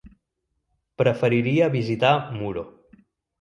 [1.01, 2.65] Preferiria visitar Muro.